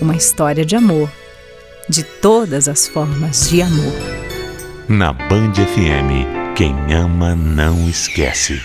uma 0.00 0.16
história 0.16 0.64
de 0.64 0.76
amor, 0.76 1.10
de 1.88 2.02
todas 2.02 2.68
as 2.68 2.86
formas 2.86 3.48
de 3.48 3.62
amor. 3.62 3.92
Na 4.88 5.12
Band 5.12 5.52
FM, 5.54 6.54
quem 6.54 6.74
ama 6.92 7.34
não 7.34 7.88
esquece. 7.88 8.60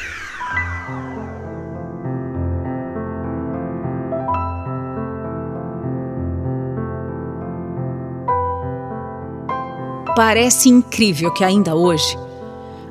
Parece 10.16 10.70
incrível 10.70 11.32
que 11.34 11.44
ainda 11.44 11.74
hoje 11.76 12.18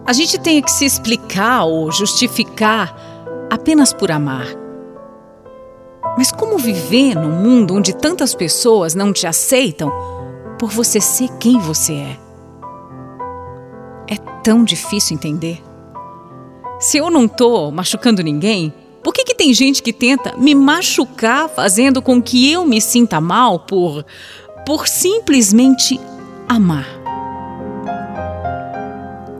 a 0.06 0.12
gente 0.12 0.38
tenha 0.38 0.60
que 0.62 0.70
se 0.70 0.84
explicar 0.84 1.64
ou 1.64 1.92
justificar 1.92 2.92
apenas 3.50 3.92
por 3.92 4.10
amar. 4.10 4.59
Mas 6.20 6.30
como 6.30 6.58
viver 6.58 7.14
num 7.14 7.30
mundo 7.30 7.74
onde 7.74 7.94
tantas 7.94 8.34
pessoas 8.34 8.94
não 8.94 9.10
te 9.10 9.26
aceitam 9.26 9.90
por 10.58 10.68
você 10.68 11.00
ser 11.00 11.30
quem 11.38 11.58
você 11.58 11.94
é? 11.94 12.18
É 14.06 14.16
tão 14.42 14.62
difícil 14.62 15.16
entender. 15.16 15.62
Se 16.78 16.98
eu 16.98 17.08
não 17.08 17.26
tô 17.26 17.70
machucando 17.70 18.22
ninguém, 18.22 18.70
por 19.02 19.14
que, 19.14 19.24
que 19.24 19.34
tem 19.34 19.54
gente 19.54 19.82
que 19.82 19.94
tenta 19.94 20.36
me 20.36 20.54
machucar 20.54 21.48
fazendo 21.48 22.02
com 22.02 22.20
que 22.20 22.52
eu 22.52 22.66
me 22.66 22.82
sinta 22.82 23.18
mal 23.18 23.58
por 23.58 24.04
por 24.66 24.86
simplesmente 24.86 25.98
amar? 26.46 26.86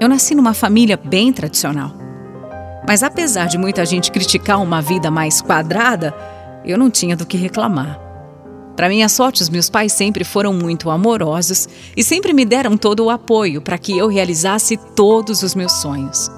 Eu 0.00 0.08
nasci 0.08 0.34
numa 0.34 0.54
família 0.54 0.96
bem 0.96 1.30
tradicional. 1.30 1.92
Mas 2.88 3.02
apesar 3.02 3.48
de 3.48 3.58
muita 3.58 3.84
gente 3.84 4.10
criticar 4.10 4.62
uma 4.62 4.80
vida 4.80 5.10
mais 5.10 5.42
quadrada, 5.42 6.14
eu 6.64 6.78
não 6.78 6.90
tinha 6.90 7.16
do 7.16 7.26
que 7.26 7.36
reclamar. 7.36 8.00
Para 8.76 8.88
minha 8.88 9.08
sorte, 9.08 9.42
os 9.42 9.48
meus 9.48 9.68
pais 9.68 9.92
sempre 9.92 10.24
foram 10.24 10.54
muito 10.54 10.90
amorosos 10.90 11.68
e 11.96 12.02
sempre 12.02 12.32
me 12.32 12.44
deram 12.44 12.76
todo 12.76 13.04
o 13.04 13.10
apoio 13.10 13.60
para 13.60 13.76
que 13.76 13.96
eu 13.96 14.08
realizasse 14.08 14.76
todos 14.96 15.42
os 15.42 15.54
meus 15.54 15.72
sonhos. 15.72 16.30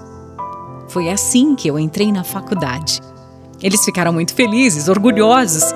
Foi 0.89 1.09
assim 1.09 1.55
que 1.55 1.69
eu 1.69 1.79
entrei 1.79 2.11
na 2.11 2.25
faculdade. 2.25 3.01
Eles 3.63 3.85
ficaram 3.85 4.13
muito 4.13 4.35
felizes, 4.35 4.89
orgulhosos 4.89 5.73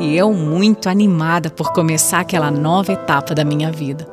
e 0.00 0.16
eu 0.16 0.32
muito 0.32 0.88
animada 0.88 1.50
por 1.50 1.72
começar 1.72 2.20
aquela 2.20 2.50
nova 2.50 2.92
etapa 2.92 3.34
da 3.34 3.44
minha 3.44 3.70
vida. 3.70 4.06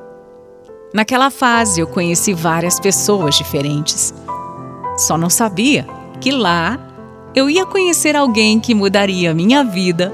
Naquela 0.93 1.29
fase, 1.29 1.81
eu 1.81 1.87
conheci 1.87 2.33
várias 2.33 2.79
pessoas 2.79 3.35
diferentes. 3.35 4.13
Só 4.97 5.17
não 5.17 5.29
sabia 5.29 5.85
que 6.21 6.31
lá 6.31 6.79
eu 7.35 7.49
ia 7.49 7.65
conhecer 7.65 8.15
alguém 8.15 8.61
que 8.61 8.73
mudaria 8.73 9.31
a 9.31 9.33
minha 9.33 9.61
vida 9.61 10.13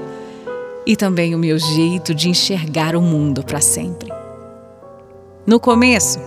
e 0.84 0.96
também 0.96 1.34
o 1.34 1.38
meu 1.38 1.56
jeito 1.56 2.12
de 2.12 2.28
enxergar 2.28 2.96
o 2.96 3.00
mundo 3.00 3.44
para 3.44 3.60
sempre. 3.60 4.12
No 5.46 5.60
começo, 5.60 6.18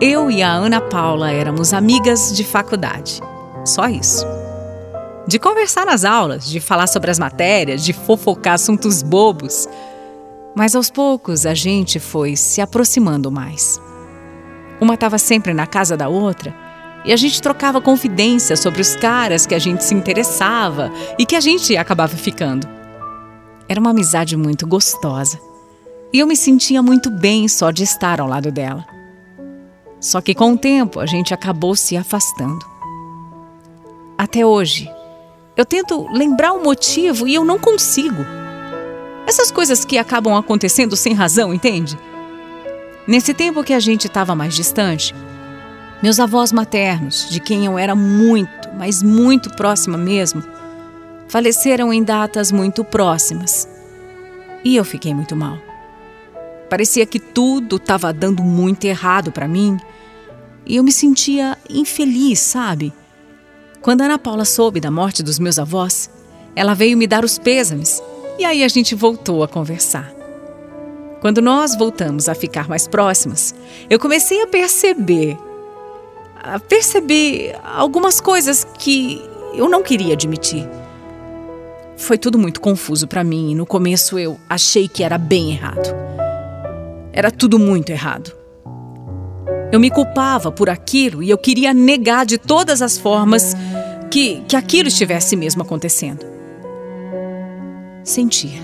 eu 0.00 0.30
e 0.30 0.42
a 0.42 0.50
Ana 0.50 0.80
Paula 0.80 1.30
éramos 1.30 1.74
amigas 1.74 2.34
de 2.34 2.42
faculdade. 2.42 3.20
Só 3.66 3.86
isso. 3.86 4.26
De 5.28 5.38
conversar 5.38 5.84
nas 5.84 6.04
aulas, 6.04 6.48
de 6.48 6.58
falar 6.58 6.86
sobre 6.86 7.10
as 7.10 7.18
matérias, 7.18 7.84
de 7.84 7.92
fofocar 7.92 8.54
assuntos 8.54 9.02
bobos. 9.02 9.68
Mas 10.54 10.74
aos 10.74 10.90
poucos 10.90 11.44
a 11.44 11.52
gente 11.52 12.00
foi 12.00 12.34
se 12.34 12.62
aproximando 12.62 13.30
mais. 13.30 13.78
Uma 14.80 14.94
estava 14.94 15.18
sempre 15.18 15.52
na 15.52 15.66
casa 15.66 15.96
da 15.96 16.08
outra 16.08 16.61
e 17.04 17.12
a 17.12 17.16
gente 17.16 17.42
trocava 17.42 17.80
confidências 17.80 18.60
sobre 18.60 18.80
os 18.80 18.94
caras 18.96 19.46
que 19.46 19.54
a 19.54 19.58
gente 19.58 19.84
se 19.84 19.94
interessava 19.94 20.92
e 21.18 21.26
que 21.26 21.36
a 21.36 21.40
gente 21.40 21.76
acabava 21.76 22.16
ficando. 22.16 22.68
Era 23.68 23.80
uma 23.80 23.90
amizade 23.90 24.36
muito 24.36 24.66
gostosa 24.66 25.40
e 26.12 26.18
eu 26.18 26.26
me 26.26 26.36
sentia 26.36 26.82
muito 26.82 27.10
bem 27.10 27.48
só 27.48 27.70
de 27.70 27.82
estar 27.82 28.20
ao 28.20 28.28
lado 28.28 28.52
dela. 28.52 28.84
Só 30.00 30.20
que 30.20 30.34
com 30.34 30.52
o 30.52 30.58
tempo 30.58 31.00
a 31.00 31.06
gente 31.06 31.32
acabou 31.32 31.74
se 31.74 31.96
afastando. 31.96 32.64
Até 34.18 34.44
hoje, 34.44 34.90
eu 35.56 35.64
tento 35.64 36.06
lembrar 36.12 36.52
o 36.52 36.62
motivo 36.62 37.26
e 37.26 37.34
eu 37.34 37.44
não 37.44 37.58
consigo. 37.58 38.24
Essas 39.26 39.50
coisas 39.50 39.84
que 39.84 39.98
acabam 39.98 40.36
acontecendo 40.36 40.96
sem 40.96 41.14
razão, 41.14 41.54
entende? 41.54 41.98
Nesse 43.06 43.32
tempo 43.32 43.64
que 43.64 43.72
a 43.72 43.80
gente 43.80 44.06
estava 44.06 44.34
mais 44.34 44.54
distante, 44.54 45.14
meus 46.02 46.18
avós 46.18 46.52
maternos, 46.52 47.28
de 47.30 47.38
quem 47.38 47.64
eu 47.64 47.78
era 47.78 47.94
muito, 47.94 48.68
mas 48.76 49.02
muito 49.02 49.50
próxima 49.50 49.96
mesmo, 49.96 50.42
faleceram 51.28 51.92
em 51.92 52.02
datas 52.02 52.50
muito 52.50 52.82
próximas. 52.82 53.68
E 54.64 54.74
eu 54.76 54.84
fiquei 54.84 55.14
muito 55.14 55.36
mal. 55.36 55.58
Parecia 56.68 57.06
que 57.06 57.20
tudo 57.20 57.76
estava 57.76 58.12
dando 58.12 58.42
muito 58.42 58.84
errado 58.84 59.30
para 59.30 59.46
mim 59.46 59.78
e 60.66 60.76
eu 60.76 60.82
me 60.82 60.90
sentia 60.90 61.56
infeliz, 61.70 62.40
sabe? 62.40 62.92
Quando 63.80 64.00
Ana 64.00 64.18
Paula 64.18 64.44
soube 64.44 64.80
da 64.80 64.90
morte 64.90 65.22
dos 65.22 65.38
meus 65.38 65.58
avós, 65.58 66.10
ela 66.56 66.74
veio 66.74 66.96
me 66.96 67.06
dar 67.06 67.24
os 67.24 67.38
pêsames 67.38 68.02
e 68.38 68.44
aí 68.44 68.64
a 68.64 68.68
gente 68.68 68.94
voltou 68.94 69.42
a 69.42 69.48
conversar. 69.48 70.12
Quando 71.20 71.40
nós 71.40 71.76
voltamos 71.76 72.28
a 72.28 72.34
ficar 72.34 72.68
mais 72.68 72.88
próximas, 72.88 73.54
eu 73.88 73.98
comecei 73.98 74.42
a 74.42 74.46
perceber 74.46 75.36
a 76.42 76.58
perceber 76.58 77.54
algumas 77.62 78.20
coisas 78.20 78.66
que 78.78 79.22
eu 79.54 79.68
não 79.68 79.82
queria 79.82 80.14
admitir. 80.14 80.68
Foi 81.96 82.18
tudo 82.18 82.36
muito 82.36 82.60
confuso 82.60 83.06
para 83.06 83.22
mim 83.22 83.52
e 83.52 83.54
no 83.54 83.64
começo 83.64 84.18
eu 84.18 84.38
achei 84.48 84.88
que 84.88 85.04
era 85.04 85.16
bem 85.16 85.52
errado. 85.52 85.88
Era 87.12 87.30
tudo 87.30 87.58
muito 87.58 87.90
errado. 87.90 88.32
Eu 89.70 89.78
me 89.78 89.90
culpava 89.90 90.50
por 90.50 90.68
aquilo 90.68 91.22
e 91.22 91.30
eu 91.30 91.38
queria 91.38 91.72
negar 91.72 92.26
de 92.26 92.38
todas 92.38 92.82
as 92.82 92.98
formas 92.98 93.54
que, 94.10 94.42
que 94.48 94.56
aquilo 94.56 94.88
estivesse 94.88 95.36
mesmo 95.36 95.62
acontecendo. 95.62 96.26
Sentir. 98.02 98.60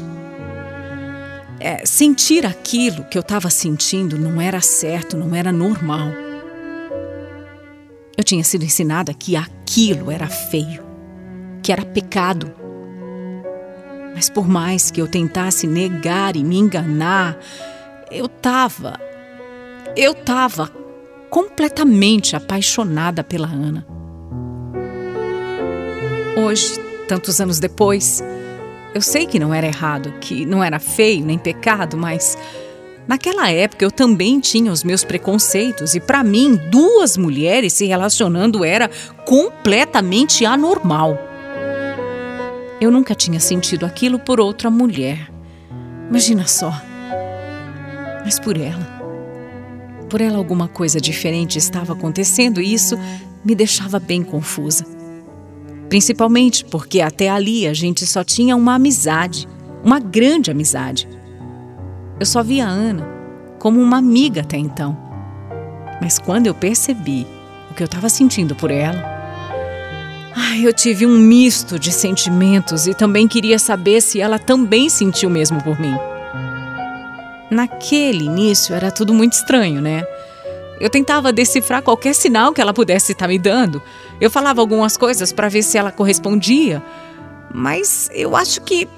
É, 1.60 1.84
sentir 1.86 2.44
aquilo 2.44 3.04
que 3.04 3.16
eu 3.16 3.20
estava 3.20 3.50
sentindo 3.50 4.18
não 4.18 4.40
era 4.40 4.60
certo, 4.60 5.16
não 5.16 5.34
era 5.34 5.52
normal. 5.52 6.27
Tinha 8.28 8.44
sido 8.44 8.62
ensinada 8.62 9.14
que 9.14 9.36
aquilo 9.36 10.10
era 10.10 10.28
feio, 10.28 10.84
que 11.62 11.72
era 11.72 11.82
pecado. 11.82 12.52
Mas 14.14 14.28
por 14.28 14.46
mais 14.46 14.90
que 14.90 15.00
eu 15.00 15.08
tentasse 15.08 15.66
negar 15.66 16.36
e 16.36 16.44
me 16.44 16.58
enganar, 16.58 17.38
eu 18.10 18.26
estava. 18.26 19.00
Eu 19.96 20.12
estava 20.12 20.70
completamente 21.30 22.36
apaixonada 22.36 23.24
pela 23.24 23.48
Ana. 23.48 23.86
Hoje, 26.36 26.78
tantos 27.08 27.40
anos 27.40 27.58
depois, 27.58 28.22
eu 28.94 29.00
sei 29.00 29.24
que 29.24 29.38
não 29.38 29.54
era 29.54 29.66
errado, 29.66 30.12
que 30.20 30.44
não 30.44 30.62
era 30.62 30.78
feio 30.78 31.24
nem 31.24 31.38
pecado, 31.38 31.96
mas 31.96 32.36
naquela 33.08 33.50
época 33.50 33.84
eu 33.84 33.90
também 33.90 34.38
tinha 34.38 34.70
os 34.70 34.84
meus 34.84 35.02
preconceitos 35.02 35.94
e 35.94 36.00
para 36.00 36.22
mim 36.22 36.54
duas 36.70 37.16
mulheres 37.16 37.72
se 37.72 37.86
relacionando 37.86 38.64
era 38.64 38.88
completamente 39.24 40.44
anormal. 40.44 41.18
Eu 42.80 42.92
nunca 42.92 43.14
tinha 43.14 43.40
sentido 43.40 43.84
aquilo 43.84 44.20
por 44.20 44.38
outra 44.38 44.70
mulher. 44.70 45.28
Imagina 46.08 46.46
só. 46.46 46.72
Mas 48.24 48.38
por 48.38 48.56
ela. 48.56 48.98
Por 50.08 50.20
ela 50.20 50.38
alguma 50.38 50.68
coisa 50.68 51.00
diferente 51.00 51.58
estava 51.58 51.92
acontecendo 51.92 52.60
e 52.60 52.72
isso 52.72 52.96
me 53.44 53.54
deixava 53.54 53.98
bem 53.98 54.22
confusa. 54.22 54.84
Principalmente 55.88 56.64
porque 56.64 57.00
até 57.00 57.28
ali 57.28 57.66
a 57.66 57.72
gente 57.72 58.06
só 58.06 58.22
tinha 58.22 58.54
uma 58.54 58.74
amizade, 58.74 59.48
uma 59.82 59.98
grande 59.98 60.50
amizade. 60.50 61.08
Eu 62.20 62.26
só 62.26 62.42
via 62.42 62.66
a 62.66 62.70
Ana 62.70 63.06
como 63.58 63.80
uma 63.80 63.98
amiga 63.98 64.40
até 64.40 64.56
então. 64.56 64.96
Mas 66.00 66.18
quando 66.18 66.46
eu 66.46 66.54
percebi 66.54 67.26
o 67.70 67.74
que 67.74 67.82
eu 67.82 67.86
estava 67.86 68.08
sentindo 68.08 68.54
por 68.54 68.70
ela, 68.70 69.02
ai, 70.34 70.66
eu 70.66 70.72
tive 70.72 71.06
um 71.06 71.16
misto 71.16 71.78
de 71.78 71.92
sentimentos 71.92 72.86
e 72.86 72.94
também 72.94 73.28
queria 73.28 73.58
saber 73.58 74.00
se 74.00 74.20
ela 74.20 74.38
também 74.38 74.88
sentiu 74.88 75.30
mesmo 75.30 75.62
por 75.62 75.78
mim. 75.80 75.94
Naquele 77.50 78.24
início 78.24 78.74
era 78.74 78.90
tudo 78.90 79.14
muito 79.14 79.32
estranho, 79.32 79.80
né? 79.80 80.04
Eu 80.80 80.90
tentava 80.90 81.32
decifrar 81.32 81.82
qualquer 81.82 82.14
sinal 82.14 82.52
que 82.52 82.60
ela 82.60 82.72
pudesse 82.72 83.12
estar 83.12 83.26
me 83.26 83.38
dando. 83.38 83.82
Eu 84.20 84.30
falava 84.30 84.60
algumas 84.60 84.96
coisas 84.96 85.32
para 85.32 85.48
ver 85.48 85.62
se 85.62 85.76
ela 85.76 85.90
correspondia, 85.90 86.82
mas 87.52 88.08
eu 88.12 88.36
acho 88.36 88.60
que 88.60 88.88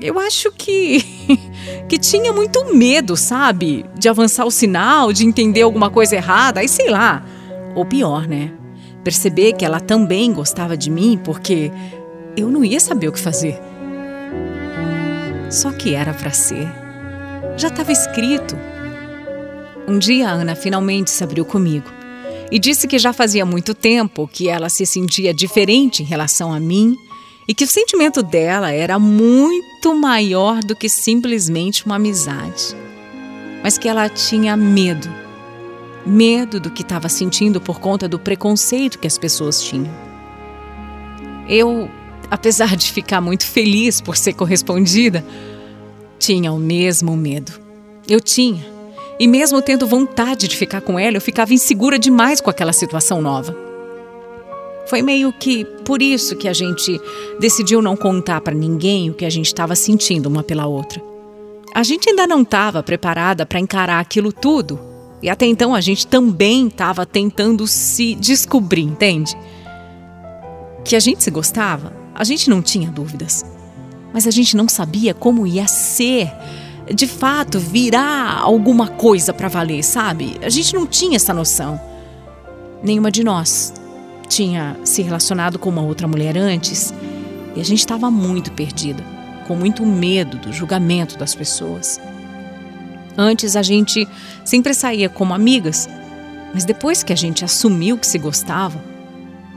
eu 0.00 0.18
acho 0.18 0.52
que 0.52 1.00
que 1.88 1.98
tinha 1.98 2.32
muito 2.32 2.74
medo, 2.74 3.16
sabe? 3.16 3.84
De 3.98 4.08
avançar 4.08 4.44
o 4.44 4.50
sinal, 4.50 5.12
de 5.12 5.24
entender 5.24 5.62
alguma 5.62 5.90
coisa 5.90 6.16
errada, 6.16 6.60
aí 6.60 6.68
sei 6.68 6.90
lá. 6.90 7.24
Ou 7.74 7.84
pior, 7.84 8.26
né? 8.26 8.52
Perceber 9.02 9.52
que 9.52 9.64
ela 9.64 9.80
também 9.80 10.32
gostava 10.32 10.76
de 10.76 10.90
mim, 10.90 11.18
porque 11.22 11.70
eu 12.36 12.50
não 12.50 12.64
ia 12.64 12.80
saber 12.80 13.08
o 13.08 13.12
que 13.12 13.20
fazer. 13.20 13.58
Só 15.50 15.70
que 15.72 15.94
era 15.94 16.12
para 16.12 16.32
ser. 16.32 16.68
Já 17.56 17.68
estava 17.68 17.92
escrito. 17.92 18.56
Um 19.88 19.98
dia 19.98 20.28
a 20.28 20.32
Ana 20.32 20.56
finalmente 20.56 21.10
se 21.10 21.22
abriu 21.22 21.44
comigo 21.44 21.88
e 22.50 22.58
disse 22.58 22.86
que 22.86 22.98
já 22.98 23.12
fazia 23.12 23.46
muito 23.46 23.74
tempo 23.74 24.28
que 24.28 24.48
ela 24.48 24.68
se 24.68 24.84
sentia 24.84 25.32
diferente 25.32 26.02
em 26.02 26.06
relação 26.06 26.52
a 26.52 26.60
mim 26.60 26.96
e 27.46 27.54
que 27.54 27.64
o 27.64 27.68
sentimento 27.68 28.22
dela 28.22 28.72
era 28.72 28.98
muito 28.98 29.94
maior 29.94 30.60
do 30.60 30.74
que 30.74 30.88
simplesmente 30.88 31.84
uma 31.86 31.96
amizade. 31.96 32.76
Mas 33.62 33.78
que 33.78 33.88
ela 33.88 34.08
tinha 34.08 34.56
medo. 34.56 35.08
Medo 36.04 36.60
do 36.60 36.70
que 36.70 36.82
estava 36.82 37.08
sentindo 37.08 37.60
por 37.60 37.80
conta 37.80 38.08
do 38.08 38.18
preconceito 38.18 38.98
que 38.98 39.06
as 39.06 39.18
pessoas 39.18 39.62
tinham. 39.62 39.92
Eu, 41.48 41.90
apesar 42.30 42.76
de 42.76 42.90
ficar 42.90 43.20
muito 43.20 43.46
feliz 43.46 44.00
por 44.00 44.16
ser 44.16 44.32
correspondida, 44.32 45.24
tinha 46.18 46.52
o 46.52 46.58
mesmo 46.58 47.16
medo. 47.16 47.52
Eu 48.08 48.20
tinha 48.20 48.76
e 49.18 49.26
mesmo 49.26 49.62
tendo 49.62 49.86
vontade 49.86 50.46
de 50.46 50.56
ficar 50.56 50.82
com 50.82 50.98
ela, 50.98 51.16
eu 51.16 51.20
ficava 51.20 51.54
insegura 51.54 51.98
demais 51.98 52.40
com 52.40 52.50
aquela 52.50 52.72
situação 52.72 53.22
nova. 53.22 53.65
Foi 54.86 55.02
meio 55.02 55.32
que 55.32 55.64
por 55.84 56.00
isso 56.00 56.36
que 56.36 56.48
a 56.48 56.52
gente 56.52 57.00
decidiu 57.40 57.82
não 57.82 57.96
contar 57.96 58.40
para 58.40 58.54
ninguém 58.54 59.10
o 59.10 59.14
que 59.14 59.24
a 59.24 59.30
gente 59.30 59.46
estava 59.46 59.74
sentindo 59.74 60.28
uma 60.28 60.44
pela 60.44 60.66
outra. 60.66 61.02
A 61.74 61.82
gente 61.82 62.08
ainda 62.08 62.26
não 62.26 62.42
estava 62.42 62.82
preparada 62.82 63.44
para 63.44 63.58
encarar 63.58 63.98
aquilo 63.98 64.32
tudo. 64.32 64.78
E 65.20 65.28
até 65.28 65.44
então 65.44 65.74
a 65.74 65.80
gente 65.80 66.06
também 66.06 66.68
estava 66.68 67.04
tentando 67.04 67.66
se 67.66 68.14
descobrir, 68.14 68.82
entende? 68.82 69.36
Que 70.84 70.94
a 70.94 71.00
gente 71.00 71.22
se 71.22 71.30
gostava, 71.32 71.92
a 72.14 72.22
gente 72.22 72.48
não 72.48 72.62
tinha 72.62 72.88
dúvidas. 72.88 73.44
Mas 74.14 74.26
a 74.26 74.30
gente 74.30 74.56
não 74.56 74.68
sabia 74.68 75.12
como 75.12 75.46
ia 75.46 75.66
ser 75.66 76.30
de 76.94 77.08
fato 77.08 77.58
virar 77.58 78.38
alguma 78.40 78.86
coisa 78.86 79.32
para 79.34 79.48
valer, 79.48 79.82
sabe? 79.82 80.36
A 80.40 80.48
gente 80.48 80.72
não 80.74 80.86
tinha 80.86 81.16
essa 81.16 81.34
noção. 81.34 81.80
Nenhuma 82.84 83.10
de 83.10 83.24
nós 83.24 83.72
tinha 84.28 84.76
se 84.84 85.02
relacionado 85.02 85.58
com 85.58 85.70
uma 85.70 85.82
outra 85.82 86.06
mulher 86.06 86.36
antes 86.36 86.92
e 87.54 87.60
a 87.60 87.64
gente 87.64 87.78
estava 87.78 88.10
muito 88.10 88.52
perdida, 88.52 89.02
com 89.46 89.56
muito 89.56 89.84
medo 89.84 90.36
do 90.36 90.52
julgamento 90.52 91.16
das 91.16 91.34
pessoas. 91.34 92.00
Antes 93.16 93.56
a 93.56 93.62
gente 93.62 94.06
sempre 94.44 94.74
saía 94.74 95.08
como 95.08 95.32
amigas, 95.32 95.88
mas 96.52 96.64
depois 96.64 97.02
que 97.02 97.12
a 97.12 97.16
gente 97.16 97.44
assumiu 97.44 97.96
que 97.96 98.06
se 98.06 98.18
gostava, 98.18 98.78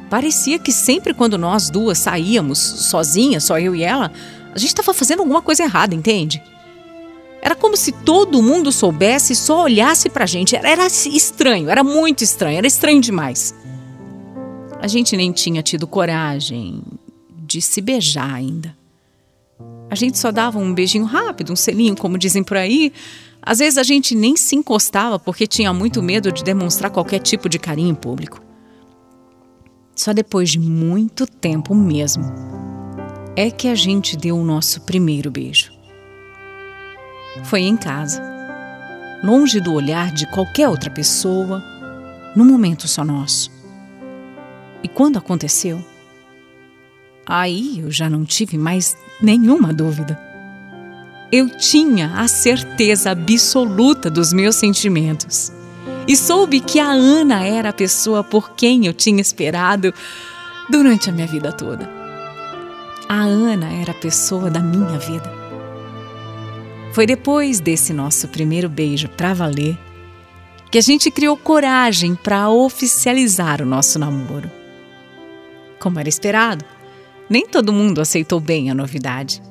parecia 0.10 0.57
que 0.57 0.71
sempre 0.71 1.13
quando 1.13 1.38
nós 1.38 1.69
duas 1.69 1.98
saíamos 1.98 2.57
sozinhas, 2.57 3.44
só 3.44 3.60
eu 3.60 3.75
e 3.75 3.83
ela, 3.83 4.12
a 4.54 4.57
gente 4.57 4.69
estava 4.69 4.94
fazendo 4.94 5.19
alguma 5.19 5.42
coisa 5.42 5.63
errada, 5.63 5.94
entende? 5.94 6.42
Era 7.42 7.56
como 7.56 7.77
se 7.77 7.92
todo 7.92 8.42
mundo 8.42 8.71
soubesse 8.71 9.33
e 9.33 9.36
só 9.36 9.63
olhasse 9.63 10.10
pra 10.10 10.25
gente. 10.25 10.56
Era, 10.56 10.69
era 10.69 10.88
estranho, 10.88 11.69
era 11.69 11.83
muito 11.83 12.24
estranho, 12.24 12.57
era 12.57 12.68
estranho 12.68 13.00
demais. 13.00 13.54
A 14.81 14.88
gente 14.88 15.18
nem 15.18 15.31
tinha 15.31 15.62
tido 15.62 15.86
coragem 15.86 16.81
de 17.46 17.62
se 17.62 17.81
beijar 17.81 18.34
ainda. 18.34 18.78
A 19.90 19.96
gente 19.96 20.18
só 20.18 20.31
dava 20.31 20.58
um 20.58 20.74
beijinho 20.74 21.04
rápido, 21.04 21.52
um 21.52 21.56
selinho, 21.56 21.98
como 21.98 22.18
dizem 22.18 22.44
por 22.44 22.56
aí. 22.56 22.94
Às 23.42 23.60
vezes 23.60 23.78
a 23.78 23.84
gente 23.84 24.16
nem 24.16 24.38
se 24.38 24.56
encostava 24.56 25.20
porque 25.20 25.48
tinha 25.48 25.74
muito 25.74 26.02
medo 26.02 26.31
de 26.31 26.44
demonstrar 26.44 26.92
qualquer 26.92 27.20
tipo 27.20 27.50
de 27.50 27.60
carinho 27.60 27.90
em 27.90 27.96
público. 27.96 28.42
Só 29.96 30.14
depois 30.14 30.50
de 30.50 30.60
muito 30.60 31.28
tempo 31.28 31.76
mesmo 31.76 32.24
é 33.36 33.52
que 33.52 33.68
a 33.68 33.76
gente 33.76 34.16
deu 34.16 34.38
o 34.38 34.45
nosso 34.45 34.81
primeiro 34.81 35.30
beijo. 35.30 35.74
Foi 37.44 37.62
em 37.62 37.76
casa, 37.76 38.21
longe 39.24 39.59
do 39.59 39.74
olhar 39.74 40.14
de 40.14 40.26
qualquer 40.31 40.69
outra 40.69 40.90
pessoa, 40.90 41.64
num 42.36 42.45
momento 42.45 42.88
só 42.88 43.04
nosso. 43.04 43.58
E 44.83 44.88
quando 44.88 45.18
aconteceu, 45.18 45.83
aí 47.26 47.80
eu 47.80 47.92
já 47.92 48.09
não 48.09 48.26
tive 48.26 48.57
mais 48.57 48.95
nenhuma 49.21 49.74
dúvida. 49.74 50.19
Eu 51.31 51.50
tinha 51.50 52.14
a 52.16 52.28
certeza 52.28 53.12
absoluta 53.12 54.09
dos 54.09 54.33
meus 54.33 54.56
sentimentos 54.56 55.52
e 56.07 56.16
soube 56.16 56.59
que 56.59 56.80
a 56.80 56.90
Ana 56.90 57.45
era 57.45 57.69
a 57.69 57.74
pessoa 57.74 58.24
por 58.24 58.56
quem 58.56 58.88
eu 58.88 58.94
tinha 58.94 59.21
esperado 59.21 59.94
durante 60.69 61.09
a 61.09 61.14
minha 61.14 61.28
vida 61.28 61.52
toda. 61.52 61.88
A 63.07 63.21
Ana 63.21 63.71
era 63.71 63.92
a 63.92 63.95
pessoa 63.95 64.50
da 64.50 64.59
minha 64.59 64.98
vida. 64.98 65.31
Foi 66.94 67.06
depois 67.06 67.59
desse 67.59 67.94
nosso 67.94 68.28
primeiro 68.28 68.68
beijo 68.68 69.07
para 69.09 69.33
valer 69.33 69.78
que 70.71 70.78
a 70.78 70.81
gente 70.81 71.09
criou 71.09 71.38
coragem 71.38 72.16
para 72.16 72.50
oficializar 72.50 73.62
o 73.62 73.66
nosso 73.66 73.98
namoro. 73.98 74.58
Como 75.80 76.00
era 76.00 76.09
esperado, 76.09 76.66
nem 77.30 77.48
todo 77.48 77.74
mundo 77.74 78.02
aceitou 78.02 78.40
bem 78.40 78.69
a 78.69 78.74
novidade. 78.74 79.42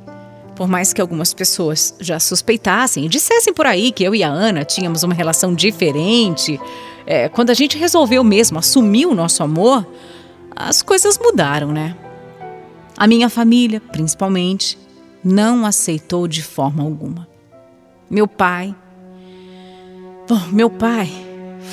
Por 0.54 0.66
mais 0.66 0.92
que 0.92 1.00
algumas 1.00 1.32
pessoas 1.32 1.94
já 2.00 2.18
suspeitassem 2.18 3.04
e 3.06 3.08
dissessem 3.08 3.54
por 3.54 3.64
aí 3.64 3.92
que 3.92 4.02
eu 4.02 4.14
e 4.14 4.24
a 4.24 4.28
Ana 4.28 4.64
tínhamos 4.64 5.04
uma 5.04 5.14
relação 5.14 5.54
diferente, 5.54 6.60
é, 7.06 7.28
quando 7.28 7.50
a 7.50 7.54
gente 7.54 7.78
resolveu 7.78 8.24
mesmo 8.24 8.58
assumir 8.58 9.06
o 9.06 9.14
nosso 9.14 9.42
amor, 9.42 9.86
as 10.54 10.82
coisas 10.82 11.16
mudaram, 11.16 11.72
né? 11.72 11.96
A 12.96 13.06
minha 13.06 13.28
família, 13.28 13.80
principalmente, 13.80 14.76
não 15.22 15.64
aceitou 15.64 16.26
de 16.26 16.42
forma 16.42 16.82
alguma. 16.82 17.28
Meu 18.10 18.26
pai. 18.26 18.74
Bom, 20.28 20.40
meu 20.50 20.68
pai 20.68 21.08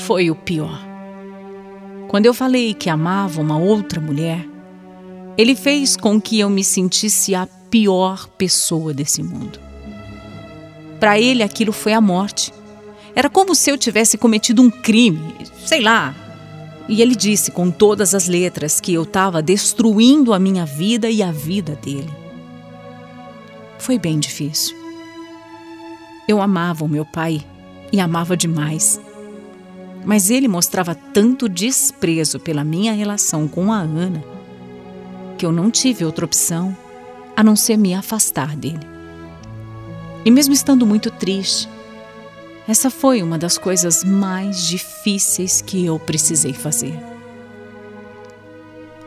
foi 0.05 0.29
o 0.29 0.35
pior. 0.35 0.84
Quando 2.07 2.25
eu 2.25 2.33
falei 2.33 2.73
que 2.73 2.89
amava 2.89 3.41
uma 3.41 3.57
outra 3.57 3.99
mulher, 3.99 4.47
ele 5.37 5.55
fez 5.55 5.97
com 5.97 6.19
que 6.21 6.39
eu 6.39 6.49
me 6.49 6.63
sentisse 6.63 7.35
a 7.35 7.47
pior 7.69 8.27
pessoa 8.37 8.93
desse 8.93 9.21
mundo. 9.21 9.59
Para 10.99 11.19
ele, 11.19 11.43
aquilo 11.43 11.73
foi 11.73 11.93
a 11.93 11.99
morte. 11.99 12.53
Era 13.15 13.29
como 13.29 13.53
se 13.53 13.69
eu 13.69 13.77
tivesse 13.77 14.17
cometido 14.17 14.61
um 14.61 14.69
crime, 14.69 15.35
sei 15.65 15.81
lá. 15.81 16.15
E 16.87 17.01
ele 17.01 17.15
disse 17.15 17.51
com 17.51 17.71
todas 17.71 18.13
as 18.13 18.27
letras 18.27 18.79
que 18.79 18.93
eu 18.93 19.03
estava 19.03 19.41
destruindo 19.41 20.33
a 20.33 20.39
minha 20.39 20.65
vida 20.65 21.09
e 21.09 21.21
a 21.23 21.31
vida 21.31 21.75
dele. 21.75 22.13
Foi 23.77 23.97
bem 23.97 24.19
difícil. 24.19 24.75
Eu 26.27 26.41
amava 26.41 26.85
o 26.85 26.87
meu 26.87 27.05
pai 27.05 27.43
e 27.91 27.99
amava 27.99 28.37
demais. 28.37 28.99
Mas 30.05 30.29
ele 30.29 30.47
mostrava 30.47 30.93
tanto 30.93 31.49
desprezo 31.49 32.39
pela 32.39 32.63
minha 32.63 32.93
relação 32.93 33.47
com 33.47 33.73
a 33.73 33.79
Ana 33.79 34.23
que 35.37 35.45
eu 35.45 35.51
não 35.51 35.69
tive 35.69 36.05
outra 36.05 36.25
opção 36.25 36.75
a 37.35 37.43
não 37.43 37.55
ser 37.55 37.77
me 37.77 37.93
afastar 37.93 38.55
dele. 38.55 38.87
E 40.23 40.31
mesmo 40.31 40.53
estando 40.53 40.85
muito 40.85 41.11
triste, 41.11 41.67
essa 42.67 42.89
foi 42.89 43.21
uma 43.21 43.37
das 43.37 43.57
coisas 43.57 44.03
mais 44.03 44.65
difíceis 44.67 45.61
que 45.61 45.85
eu 45.85 45.99
precisei 45.99 46.53
fazer. 46.53 46.97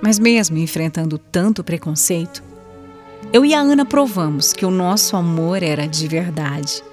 Mas, 0.01 0.19
mesmo 0.19 0.59
enfrentando 0.59 1.19
tanto 1.19 1.65
preconceito, 1.65 2.43
eu 3.33 3.45
e 3.45 3.53
a 3.53 3.59
Ana 3.59 3.85
provamos 3.85 4.53
que 4.53 4.65
o 4.65 4.71
nosso 4.71 5.17
amor 5.17 5.63
era 5.63 5.89
de 5.89 6.07
verdade. 6.07 6.85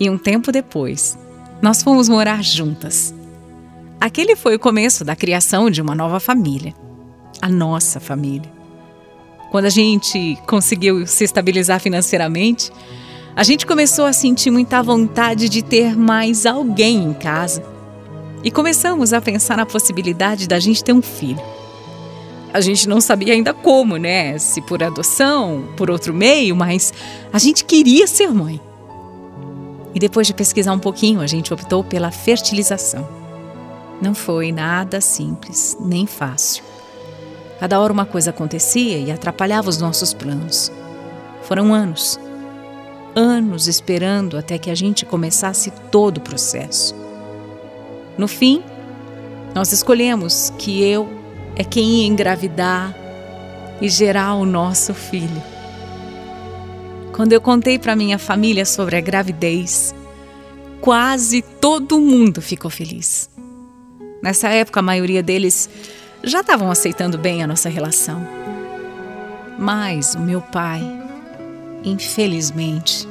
E 0.00 0.08
um 0.08 0.16
tempo 0.16 0.50
depois, 0.50 1.18
nós 1.62 1.82
fomos 1.82 2.08
morar 2.08 2.42
juntas. 2.42 3.14
Aquele 4.00 4.36
foi 4.36 4.54
o 4.54 4.60
começo 4.60 5.04
da 5.04 5.16
criação 5.16 5.70
de 5.70 5.82
uma 5.82 5.94
nova 5.94 6.20
família 6.20 6.74
a 7.40 7.48
nossa 7.48 8.00
família. 8.00 8.50
Quando 9.50 9.64
a 9.64 9.70
gente 9.70 10.38
conseguiu 10.46 11.06
se 11.06 11.24
estabilizar 11.24 11.80
financeiramente, 11.80 12.70
a 13.34 13.42
gente 13.42 13.66
começou 13.66 14.04
a 14.04 14.12
sentir 14.12 14.50
muita 14.50 14.82
vontade 14.82 15.48
de 15.48 15.62
ter 15.62 15.96
mais 15.96 16.44
alguém 16.44 17.04
em 17.04 17.14
casa. 17.14 17.64
E 18.42 18.50
começamos 18.50 19.12
a 19.12 19.20
pensar 19.20 19.56
na 19.56 19.66
possibilidade 19.66 20.46
da 20.46 20.58
gente 20.58 20.84
ter 20.84 20.92
um 20.92 21.02
filho. 21.02 21.40
A 22.52 22.60
gente 22.60 22.88
não 22.88 23.00
sabia 23.00 23.34
ainda 23.34 23.52
como, 23.52 23.96
né? 23.96 24.38
Se 24.38 24.60
por 24.62 24.82
adoção, 24.82 25.68
por 25.76 25.90
outro 25.90 26.14
meio, 26.14 26.56
mas 26.56 26.92
a 27.32 27.38
gente 27.38 27.64
queria 27.64 28.06
ser 28.06 28.28
mãe. 28.28 28.60
E 29.94 29.98
depois 29.98 30.26
de 30.26 30.34
pesquisar 30.34 30.72
um 30.72 30.78
pouquinho, 30.78 31.20
a 31.20 31.26
gente 31.26 31.52
optou 31.52 31.82
pela 31.82 32.10
fertilização. 32.10 33.08
Não 34.00 34.14
foi 34.14 34.52
nada 34.52 35.00
simples, 35.00 35.76
nem 35.80 36.06
fácil. 36.06 36.62
Cada 37.58 37.80
hora 37.80 37.92
uma 37.92 38.06
coisa 38.06 38.30
acontecia 38.30 38.98
e 38.98 39.10
atrapalhava 39.10 39.68
os 39.68 39.78
nossos 39.78 40.14
planos. 40.14 40.70
Foram 41.42 41.74
anos 41.74 42.20
anos 43.18 43.66
esperando 43.66 44.38
até 44.38 44.58
que 44.58 44.70
a 44.70 44.74
gente 44.74 45.04
começasse 45.04 45.72
todo 45.90 46.18
o 46.18 46.20
processo. 46.20 46.94
No 48.16 48.28
fim, 48.28 48.62
nós 49.54 49.72
escolhemos 49.72 50.52
que 50.58 50.82
eu 50.82 51.08
é 51.56 51.64
quem 51.64 52.02
ia 52.02 52.06
engravidar 52.06 52.94
e 53.80 53.88
gerar 53.88 54.34
o 54.34 54.44
nosso 54.44 54.94
filho. 54.94 55.42
Quando 57.18 57.32
eu 57.32 57.40
contei 57.40 57.80
para 57.80 57.96
minha 57.96 58.16
família 58.16 58.64
sobre 58.64 58.94
a 58.94 59.00
gravidez, 59.00 59.92
quase 60.80 61.42
todo 61.42 62.00
mundo 62.00 62.40
ficou 62.40 62.70
feliz. 62.70 63.28
Nessa 64.22 64.50
época, 64.50 64.78
a 64.78 64.84
maioria 64.84 65.20
deles 65.20 65.68
já 66.22 66.42
estavam 66.42 66.70
aceitando 66.70 67.18
bem 67.18 67.42
a 67.42 67.46
nossa 67.48 67.68
relação. 67.68 68.24
Mas 69.58 70.14
o 70.14 70.20
meu 70.20 70.40
pai, 70.40 70.80
infelizmente, 71.82 73.04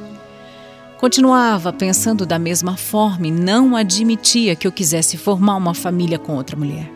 continuava 0.96 1.70
pensando 1.70 2.24
da 2.24 2.38
mesma 2.38 2.78
forma 2.78 3.26
e 3.26 3.30
não 3.30 3.76
admitia 3.76 4.56
que 4.56 4.66
eu 4.66 4.72
quisesse 4.72 5.18
formar 5.18 5.56
uma 5.56 5.74
família 5.74 6.18
com 6.18 6.34
outra 6.34 6.56
mulher. 6.56 6.90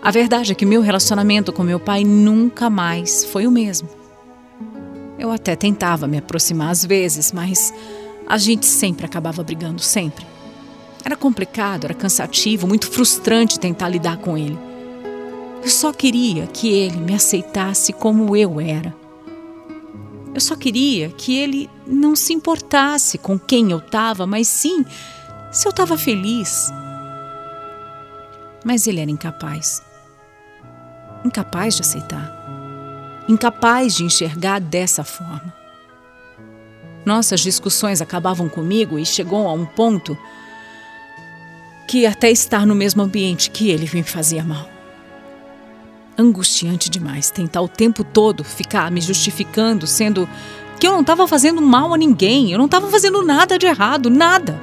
A 0.00 0.12
verdade 0.12 0.52
é 0.52 0.54
que 0.54 0.64
meu 0.64 0.82
relacionamento 0.82 1.52
com 1.52 1.64
meu 1.64 1.80
pai 1.80 2.04
nunca 2.04 2.70
mais 2.70 3.24
foi 3.24 3.44
o 3.44 3.50
mesmo. 3.50 3.97
Eu 5.18 5.32
até 5.32 5.56
tentava 5.56 6.06
me 6.06 6.18
aproximar 6.18 6.70
às 6.70 6.84
vezes, 6.84 7.32
mas 7.32 7.74
a 8.26 8.38
gente 8.38 8.66
sempre 8.66 9.04
acabava 9.04 9.42
brigando, 9.42 9.82
sempre. 9.82 10.24
Era 11.04 11.16
complicado, 11.16 11.84
era 11.84 11.94
cansativo, 11.94 12.66
muito 12.66 12.90
frustrante 12.90 13.58
tentar 13.58 13.88
lidar 13.88 14.18
com 14.18 14.38
ele. 14.38 14.58
Eu 15.62 15.68
só 15.70 15.92
queria 15.92 16.46
que 16.46 16.68
ele 16.68 16.98
me 16.98 17.14
aceitasse 17.14 17.92
como 17.92 18.36
eu 18.36 18.60
era. 18.60 18.94
Eu 20.34 20.40
só 20.40 20.54
queria 20.54 21.08
que 21.08 21.36
ele 21.36 21.68
não 21.84 22.14
se 22.14 22.32
importasse 22.32 23.18
com 23.18 23.38
quem 23.38 23.72
eu 23.72 23.78
estava, 23.78 24.26
mas 24.26 24.46
sim 24.46 24.84
se 25.50 25.66
eu 25.66 25.70
estava 25.70 25.98
feliz. 25.98 26.70
Mas 28.64 28.86
ele 28.86 29.00
era 29.00 29.10
incapaz. 29.10 29.82
Incapaz 31.24 31.74
de 31.74 31.82
aceitar. 31.82 32.37
Incapaz 33.28 33.94
de 33.94 34.04
enxergar 34.04 34.60
dessa 34.60 35.04
forma. 35.04 35.52
Nossas 37.04 37.40
discussões 37.40 38.00
acabavam 38.00 38.48
comigo 38.48 38.98
e 38.98 39.04
chegou 39.04 39.46
a 39.46 39.52
um 39.52 39.64
ponto 39.64 40.16
que 41.86 42.06
até 42.06 42.30
estar 42.30 42.66
no 42.66 42.74
mesmo 42.74 43.02
ambiente 43.02 43.50
que 43.50 43.70
ele 43.70 43.88
me 43.92 44.02
fazia 44.02 44.42
mal 44.42 44.78
angustiante 46.18 46.90
demais 46.90 47.30
tentar 47.30 47.60
o 47.60 47.68
tempo 47.68 48.02
todo 48.02 48.42
ficar 48.42 48.90
me 48.90 49.00
justificando, 49.00 49.86
sendo 49.86 50.28
que 50.80 50.86
eu 50.86 50.92
não 50.92 51.00
estava 51.00 51.26
fazendo 51.28 51.62
mal 51.62 51.94
a 51.94 51.96
ninguém, 51.96 52.50
eu 52.50 52.58
não 52.58 52.66
estava 52.66 52.88
fazendo 52.88 53.22
nada 53.22 53.56
de 53.56 53.66
errado, 53.66 54.10
nada. 54.10 54.60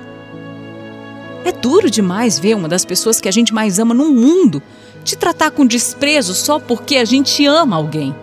É 1.45 1.51
duro 1.51 1.89
demais 1.89 2.37
ver 2.37 2.55
uma 2.55 2.67
das 2.67 2.83
pessoas 2.83 3.21
que 3.21 3.29
a 3.29 3.31
gente 3.31 3.53
mais 3.53 3.79
ama 3.79 3.93
no 3.93 4.11
mundo 4.11 4.61
te 5.03 5.15
tratar 5.15 5.51
com 5.51 5.65
desprezo 5.65 6.33
só 6.33 6.59
porque 6.59 6.97
a 6.97 7.05
gente 7.05 7.45
ama 7.45 7.75
alguém. 7.75 8.13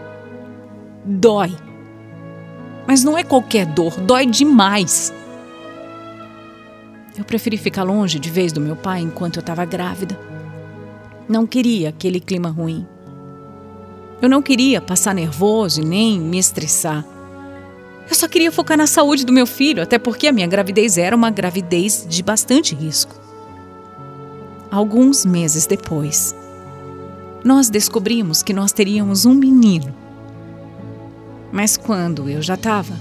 Dói. 1.05 1.55
Mas 2.87 3.03
não 3.03 3.17
é 3.17 3.25
qualquer 3.25 3.67
dor, 3.67 3.99
dói 4.01 4.27
demais. 4.27 5.13
Eu 7.17 7.25
preferi 7.25 7.57
ficar 7.57 7.83
longe 7.83 8.19
de 8.19 8.31
vez 8.31 8.53
do 8.53 8.61
meu 8.61 8.77
pai 8.77 9.01
enquanto 9.01 9.37
eu 9.37 9.41
estava 9.41 9.65
grávida. 9.65 10.19
Não 11.29 11.47
queria 11.47 11.91
aquele 11.91 12.21
clima 12.21 12.49
ruim. 12.49 12.87
Eu 14.21 14.29
não 14.29 14.41
queria 14.41 14.81
passar 14.81 15.15
nervoso 15.15 15.81
e 15.81 15.85
nem 15.85 16.19
me 16.19 16.39
estressar. 16.39 17.05
Eu 18.09 18.15
só 18.15 18.29
queria 18.29 18.53
focar 18.53 18.77
na 18.77 18.87
saúde 18.87 19.25
do 19.25 19.33
meu 19.33 19.47
filho, 19.47 19.83
até 19.83 19.99
porque 19.99 20.27
a 20.27 20.33
minha 20.33 20.47
gravidez 20.47 20.99
era 20.99 21.15
uma 21.15 21.31
gravidez 21.31 22.07
de 22.09 22.23
bastante 22.23 22.75
risco. 22.75 23.15
Alguns 24.71 25.25
meses 25.25 25.67
depois, 25.67 26.35
nós 27.45 27.69
descobrimos 27.69 28.43
que 28.43 28.53
nós 28.53 28.73
teríamos 28.73 29.27
um 29.27 29.35
menino. 29.35 30.02
Mas 31.53 31.77
quando 31.77 32.29
eu 32.29 32.43
já 32.43 32.55
estava 32.55 32.95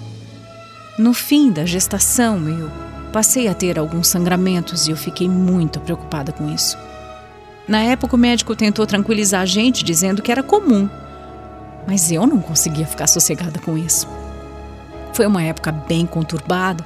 no 1.00 1.14
fim 1.14 1.50
da 1.50 1.66
gestação, 1.66 2.48
eu 2.48 2.70
passei 3.12 3.48
a 3.48 3.56
ter 3.56 3.80
alguns 3.80 4.10
sangramentos 4.10 4.88
e 4.88 4.92
eu 4.92 4.98
fiquei 4.98 5.28
muito 5.28 5.80
preocupada 5.80 6.32
com 6.32 6.54
isso. 6.54 6.78
Na 7.68 7.80
época, 7.80 8.16
o 8.16 8.20
médico 8.20 8.56
tentou 8.56 8.86
tranquilizar 8.86 9.42
a 9.42 9.46
gente, 9.46 9.84
dizendo 9.84 10.22
que 10.22 10.32
era 10.32 10.44
comum 10.44 10.90
mas 11.88 12.12
eu 12.12 12.26
não 12.26 12.40
conseguia 12.40 12.86
ficar 12.86 13.08
sossegada 13.08 13.60
com 13.60 13.78
isso. 13.78 14.08
Foi 15.14 15.26
uma 15.26 15.44
época 15.44 15.72
bem 15.72 16.06
conturbada, 16.06 16.86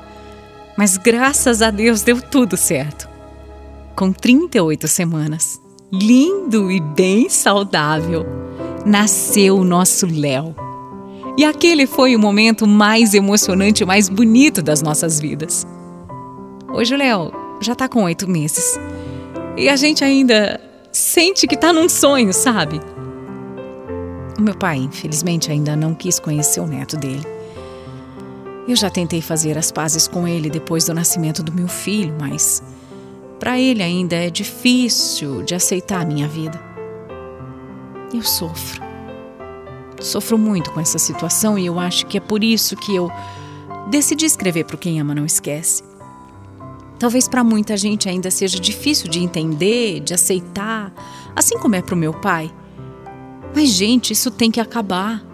mas 0.78 0.98
graças 0.98 1.62
a 1.62 1.70
Deus 1.70 2.02
deu 2.02 2.22
tudo 2.22 2.58
certo. 2.58 3.08
Com 3.96 4.12
38 4.12 4.88
semanas, 4.88 5.60
lindo 5.92 6.72
e 6.72 6.82
bem 6.82 7.30
saudável, 7.30 8.26
nasceu 8.86 9.58
o 9.58 9.64
nosso 9.64 10.06
Léo. 10.06 10.65
E 11.38 11.44
aquele 11.44 11.86
foi 11.86 12.16
o 12.16 12.20
momento 12.20 12.66
mais 12.66 13.14
emocionante 13.14 13.84
mais 13.84 14.08
bonito 14.08 14.62
das 14.62 14.82
nossas 14.82 15.20
vidas. 15.20 15.68
Hoje 16.74 16.96
o 16.96 16.98
Léo 16.98 17.32
já 17.60 17.74
está 17.74 17.90
com 17.90 18.04
oito 18.04 18.30
meses. 18.30 18.80
E 19.58 19.68
a 19.68 19.76
gente 19.76 20.04
ainda 20.04 20.60
sente 20.94 21.46
que 21.46 21.56
está 21.56 21.74
num 21.74 21.90
sonho, 21.90 22.34
sabe? 22.34 22.80
O 24.40 24.42
meu 24.42 24.56
pai, 24.56 24.78
infelizmente, 24.78 25.52
ainda 25.52 25.76
não 25.76 25.94
quis 25.94 26.20
conhecer 26.20 26.62
o 26.62 26.68
neto 26.68 26.96
dele. 26.96 27.26
Eu 28.66 28.76
já 28.76 28.90
tentei 28.90 29.22
fazer 29.22 29.58
as 29.58 29.72
pazes 29.72 30.08
com 30.08 30.26
ele 30.26 30.50
depois 30.50 30.86
do 30.86 30.94
nascimento 30.94 31.44
do 31.44 31.54
meu 31.54 31.68
filho, 31.68 32.16
mas 32.20 32.64
para 33.40 33.60
ele 33.60 33.84
ainda 33.84 34.16
é 34.16 34.30
difícil 34.30 35.44
de 35.44 35.54
aceitar 35.54 36.02
a 36.02 36.06
minha 36.06 36.28
vida. 36.28 36.60
Eu 38.14 38.22
sofro. 38.22 38.85
Sofro 40.06 40.38
muito 40.38 40.72
com 40.72 40.80
essa 40.80 41.00
situação 41.00 41.58
e 41.58 41.66
eu 41.66 41.80
acho 41.80 42.06
que 42.06 42.16
é 42.16 42.22
por 42.22 42.44
isso 42.44 42.76
que 42.76 42.96
eu 42.96 43.12
decidi 43.90 44.24
escrever 44.24 44.64
para 44.64 44.78
Quem 44.78 45.00
Ama 45.02 45.16
Não 45.16 45.26
Esquece. 45.26 45.84
Talvez 47.00 47.28
para 47.28 47.44
muita 47.44 47.76
gente 47.76 48.08
ainda 48.08 48.30
seja 48.30 48.60
difícil 48.60 49.10
de 49.10 49.20
entender, 49.20 50.02
de 50.02 50.14
aceitar, 50.14 50.94
assim 51.36 51.58
como 51.58 51.74
é 51.74 51.82
para 51.82 51.96
o 51.96 51.98
meu 51.98 52.14
pai. 52.14 52.54
Mas, 53.56 53.70
gente, 53.70 54.14
isso 54.14 54.30
tem 54.30 54.52
que 54.52 54.60
acabar. 54.60 55.26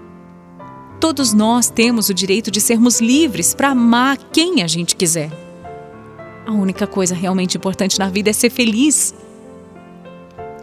Todos 1.01 1.33
nós 1.33 1.69
temos 1.69 2.07
o 2.07 2.13
direito 2.13 2.49
de 2.49 2.61
sermos 2.61 3.01
livres 3.01 3.53
para 3.53 3.71
amar 3.71 4.17
quem 4.31 4.63
a 4.63 4.67
gente 4.67 4.95
quiser. 4.95 5.31
A 6.47 6.51
única 6.53 6.87
coisa 6.87 7.13
realmente 7.13 7.57
importante 7.57 7.99
na 7.99 8.07
vida 8.07 8.29
é 8.29 8.33
ser 8.33 8.49
feliz. 8.49 9.13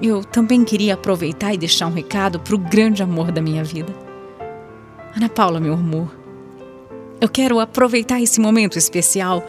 Eu 0.01 0.23
também 0.23 0.65
queria 0.65 0.95
aproveitar 0.95 1.53
e 1.53 1.59
deixar 1.59 1.87
um 1.87 1.93
recado 1.93 2.39
para 2.39 2.55
o 2.55 2.59
grande 2.59 3.03
amor 3.03 3.33
da 3.33 3.41
minha 3.41 3.65
vida. 3.65 3.95
Ana 5.17 5.29
Paula, 5.29 5.59
meu 5.59 5.75
amor, 5.75 6.15
eu 7.21 7.29
quero 7.29 7.59
aproveitar 7.59 8.21
esse 8.21 8.41
momento 8.41 8.79
especial 8.79 9.45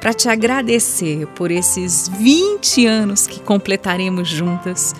para 0.00 0.14
te 0.14 0.28
agradecer 0.28 1.26
por 1.28 1.50
esses 1.50 2.08
20 2.08 2.86
anos 2.86 3.26
que 3.26 3.40
completaremos 3.40 4.28
juntas. 4.28 4.94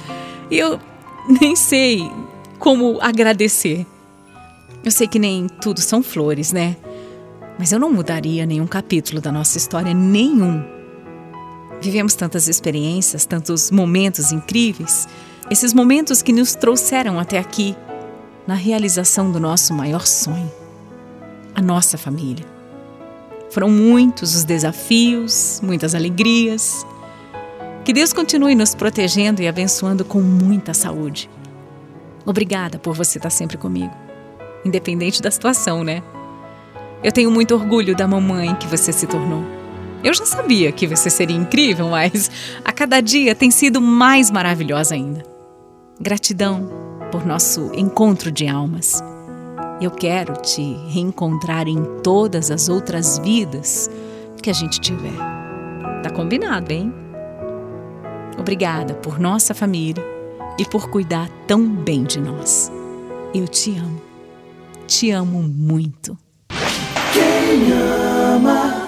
Eu 0.50 0.80
nem 1.40 1.54
sei 1.54 2.10
como 2.58 2.98
agradecer. 3.00 3.86
Eu 4.84 4.90
sei 4.90 5.06
que 5.06 5.18
nem 5.18 5.46
tudo 5.46 5.80
são 5.80 6.02
flores, 6.02 6.52
né? 6.52 6.76
Mas 7.58 7.72
eu 7.72 7.78
não 7.78 7.92
mudaria 7.92 8.46
nenhum 8.46 8.66
capítulo 8.66 9.20
da 9.20 9.30
nossa 9.30 9.58
história, 9.58 9.92
nenhum. 9.94 10.77
Vivemos 11.80 12.14
tantas 12.14 12.48
experiências, 12.48 13.24
tantos 13.24 13.70
momentos 13.70 14.32
incríveis, 14.32 15.06
esses 15.50 15.72
momentos 15.72 16.22
que 16.22 16.32
nos 16.32 16.54
trouxeram 16.54 17.18
até 17.18 17.38
aqui, 17.38 17.76
na 18.46 18.54
realização 18.54 19.30
do 19.30 19.38
nosso 19.38 19.72
maior 19.72 20.06
sonho, 20.06 20.50
a 21.54 21.62
nossa 21.62 21.96
família. 21.96 22.44
Foram 23.50 23.70
muitos 23.70 24.34
os 24.34 24.44
desafios, 24.44 25.60
muitas 25.62 25.94
alegrias. 25.94 26.84
Que 27.84 27.92
Deus 27.92 28.12
continue 28.12 28.54
nos 28.54 28.74
protegendo 28.74 29.40
e 29.40 29.48
abençoando 29.48 30.04
com 30.04 30.20
muita 30.20 30.74
saúde. 30.74 31.30
Obrigada 32.26 32.78
por 32.78 32.94
você 32.94 33.18
estar 33.18 33.30
sempre 33.30 33.56
comigo, 33.56 33.94
independente 34.64 35.22
da 35.22 35.30
situação, 35.30 35.82
né? 35.82 36.02
Eu 37.02 37.12
tenho 37.12 37.30
muito 37.30 37.54
orgulho 37.54 37.96
da 37.96 38.06
mamãe 38.06 38.54
que 38.56 38.66
você 38.66 38.92
se 38.92 39.06
tornou. 39.06 39.57
Eu 40.02 40.14
já 40.14 40.24
sabia 40.24 40.70
que 40.70 40.86
você 40.86 41.10
seria 41.10 41.36
incrível, 41.36 41.88
mas 41.88 42.30
a 42.64 42.72
cada 42.72 43.00
dia 43.00 43.34
tem 43.34 43.50
sido 43.50 43.80
mais 43.80 44.30
maravilhosa 44.30 44.94
ainda. 44.94 45.24
Gratidão 46.00 46.70
por 47.10 47.26
nosso 47.26 47.72
encontro 47.74 48.30
de 48.30 48.46
almas. 48.46 49.02
Eu 49.80 49.90
quero 49.90 50.34
te 50.34 50.62
reencontrar 50.88 51.66
em 51.66 51.82
todas 52.02 52.50
as 52.50 52.68
outras 52.68 53.18
vidas 53.18 53.90
que 54.40 54.50
a 54.50 54.52
gente 54.52 54.80
tiver. 54.80 55.16
Tá 56.02 56.10
combinado, 56.10 56.72
hein? 56.72 56.92
Obrigada 58.38 58.94
por 58.94 59.18
nossa 59.18 59.52
família 59.52 60.04
e 60.58 60.64
por 60.64 60.88
cuidar 60.90 61.28
tão 61.46 61.68
bem 61.68 62.04
de 62.04 62.20
nós. 62.20 62.70
Eu 63.34 63.48
te 63.48 63.76
amo. 63.76 64.00
Te 64.86 65.10
amo 65.10 65.42
muito. 65.42 66.16
Quem 67.12 67.72
ama 67.72 68.87